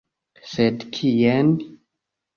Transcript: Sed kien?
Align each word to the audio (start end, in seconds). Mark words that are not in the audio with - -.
Sed 0.53 0.87
kien? 0.95 1.53